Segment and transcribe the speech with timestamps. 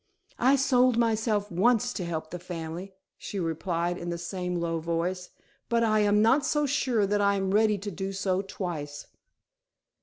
[0.39, 5.29] "I sold myself once to help the family," she replied in the same low voice;
[5.69, 9.05] "but I am not so sure that I am ready to do so twice."